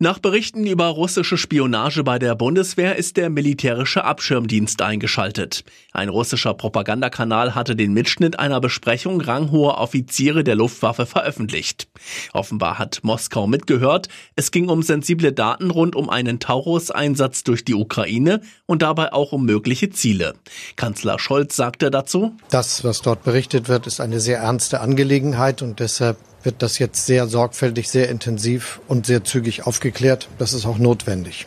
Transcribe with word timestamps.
Nach 0.00 0.18
Berichten 0.18 0.66
über 0.66 0.86
russische 0.86 1.36
Spionage 1.36 2.02
bei 2.02 2.18
der 2.18 2.34
Bundeswehr 2.34 2.96
ist 2.96 3.16
der 3.16 3.30
militärische 3.30 4.02
Abschirmdienst 4.02 4.82
eingeschaltet. 4.82 5.62
Ein 5.92 6.08
russischer 6.08 6.52
Propagandakanal 6.52 7.54
hatte 7.54 7.76
den 7.76 7.92
Mitschnitt 7.92 8.36
einer 8.40 8.60
Besprechung 8.60 9.20
ranghoher 9.20 9.78
Offiziere 9.78 10.42
der 10.42 10.56
Luftwaffe 10.56 11.06
veröffentlicht. 11.06 11.86
Offenbar 12.32 12.80
hat 12.80 13.04
Moskau 13.04 13.46
mitgehört. 13.46 14.08
Es 14.34 14.50
ging 14.50 14.68
um 14.68 14.82
sensible 14.82 15.32
Daten 15.32 15.70
rund 15.70 15.94
um 15.94 16.10
einen 16.10 16.40
Taurus-Einsatz 16.40 17.44
durch 17.44 17.64
die 17.64 17.74
Ukraine 17.74 18.40
und 18.66 18.82
dabei 18.82 19.12
auch 19.12 19.30
um 19.30 19.44
mögliche 19.44 19.90
Ziele. 19.90 20.34
Kanzler 20.74 21.20
Scholz 21.20 21.54
sagte 21.54 21.92
dazu, 21.92 22.36
Das, 22.50 22.82
was 22.82 23.00
dort 23.00 23.22
berichtet 23.22 23.68
wird, 23.68 23.86
ist 23.86 24.00
eine 24.00 24.18
sehr 24.18 24.38
ernste 24.38 24.80
Angelegenheit 24.80 25.62
und 25.62 25.78
deshalb 25.78 26.16
wird 26.44 26.62
das 26.62 26.78
jetzt 26.78 27.06
sehr 27.06 27.26
sorgfältig, 27.26 27.88
sehr 27.88 28.08
intensiv 28.08 28.80
und 28.88 29.06
sehr 29.06 29.24
zügig 29.24 29.66
aufgeklärt. 29.66 30.28
Das 30.38 30.52
ist 30.52 30.66
auch 30.66 30.78
notwendig. 30.78 31.46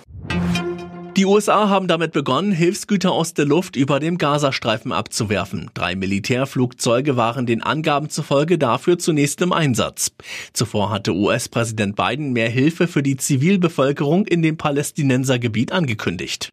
Die 1.17 1.25
USA 1.25 1.67
haben 1.67 1.87
damit 1.87 2.11
begonnen, 2.11 2.51
Hilfsgüter 2.51 3.11
aus 3.11 3.33
der 3.33 3.45
Luft 3.45 3.75
über 3.75 3.99
dem 3.99 4.19
Gazastreifen 4.19 4.91
abzuwerfen. 4.91 5.71
Drei 5.73 5.95
Militärflugzeuge 5.95 7.17
waren 7.17 7.47
den 7.47 7.63
Angaben 7.63 8.11
zufolge 8.11 8.59
dafür 8.59 8.99
zunächst 8.99 9.41
im 9.41 9.51
Einsatz. 9.51 10.11
Zuvor 10.53 10.91
hatte 10.91 11.15
US-Präsident 11.15 11.95
Biden 11.95 12.33
mehr 12.33 12.49
Hilfe 12.49 12.87
für 12.87 13.01
die 13.01 13.17
Zivilbevölkerung 13.17 14.27
in 14.27 14.43
dem 14.43 14.57
Palästinensergebiet 14.57 15.71
angekündigt. 15.71 16.51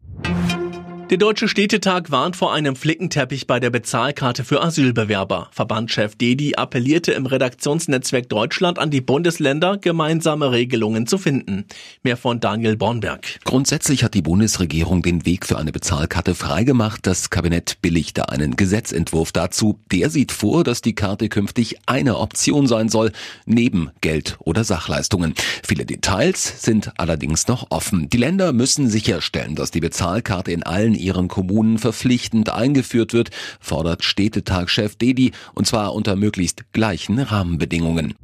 Der 1.11 1.17
Deutsche 1.17 1.47
Städtetag 1.47 2.09
warnt 2.09 2.35
vor 2.35 2.51
einem 2.51 2.75
Flickenteppich 2.75 3.45
bei 3.45 3.59
der 3.59 3.69
Bezahlkarte 3.69 4.43
für 4.43 4.63
Asylbewerber. 4.63 5.49
Verbandschef 5.51 6.15
Dedi 6.15 6.55
appellierte 6.55 7.11
im 7.11 7.27
Redaktionsnetzwerk 7.27 8.27
Deutschland 8.27 8.79
an 8.79 8.89
die 8.89 9.01
Bundesländer, 9.01 9.77
gemeinsame 9.77 10.51
Regelungen 10.51 11.05
zu 11.05 11.19
finden. 11.19 11.65
Mehr 12.01 12.17
von 12.17 12.39
Daniel 12.39 12.75
Bornberg. 12.75 13.37
Grundsätzlich 13.43 14.03
hat 14.03 14.15
die 14.15 14.23
Bundesregierung 14.23 15.03
den 15.03 15.27
Weg 15.27 15.45
für 15.45 15.59
eine 15.59 15.71
Bezahlkarte 15.71 16.33
freigemacht. 16.33 17.05
Das 17.05 17.29
Kabinett 17.29 17.77
billigte 17.83 18.29
einen 18.29 18.55
Gesetzentwurf 18.55 19.31
dazu. 19.31 19.79
Der 19.91 20.09
sieht 20.09 20.31
vor, 20.31 20.63
dass 20.63 20.81
die 20.81 20.95
Karte 20.95 21.29
künftig 21.29 21.75
eine 21.85 22.17
Option 22.17 22.65
sein 22.65 22.89
soll, 22.89 23.11
neben 23.45 23.91
Geld 24.01 24.37
oder 24.39 24.63
Sachleistungen. 24.63 25.35
Viele 25.63 25.85
Details 25.85 26.63
sind 26.63 26.93
allerdings 26.97 27.47
noch 27.47 27.67
offen. 27.69 28.09
Die 28.09 28.17
Länder 28.17 28.53
müssen 28.53 28.89
sicherstellen, 28.89 29.53
dass 29.53 29.69
die 29.69 29.81
Bezahlkarte 29.81 30.51
in 30.51 30.63
allen 30.63 30.94
ihren 30.95 31.27
Kommunen 31.27 31.77
verpflichtend 31.77 32.49
eingeführt 32.49 33.13
wird, 33.13 33.29
fordert 33.59 34.03
Städtetagchef 34.03 34.95
Dedi, 34.95 35.31
und 35.53 35.67
zwar 35.67 35.93
unter 35.93 36.15
möglichst 36.15 36.71
gleichen 36.73 37.19
Rahmenbedingungen. 37.19 38.15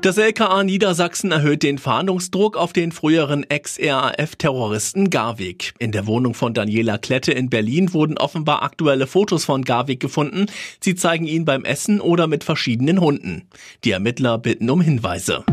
Das 0.00 0.16
LKA 0.16 0.62
Niedersachsen 0.62 1.32
erhöht 1.32 1.64
den 1.64 1.76
Fahndungsdruck 1.76 2.56
auf 2.56 2.72
den 2.72 2.92
früheren 2.92 3.42
Ex-RAF-Terroristen 3.42 5.10
Garwig. 5.10 5.74
In 5.80 5.90
der 5.90 6.06
Wohnung 6.06 6.34
von 6.34 6.54
Daniela 6.54 6.98
Klette 6.98 7.32
in 7.32 7.50
Berlin 7.50 7.92
wurden 7.92 8.16
offenbar 8.16 8.62
aktuelle 8.62 9.08
Fotos 9.08 9.44
von 9.44 9.64
Garwig 9.64 9.98
gefunden. 9.98 10.46
Sie 10.80 10.94
zeigen 10.94 11.26
ihn 11.26 11.44
beim 11.44 11.64
Essen 11.64 12.00
oder 12.00 12.28
mit 12.28 12.44
verschiedenen 12.44 13.00
Hunden. 13.00 13.48
Die 13.82 13.90
Ermittler 13.90 14.38
bitten 14.38 14.70
um 14.70 14.80
Hinweise. 14.80 15.44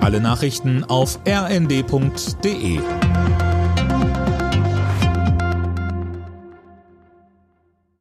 Alle 0.00 0.20
Nachrichten 0.20 0.84
auf 0.84 1.20
rnd.de 1.28 2.80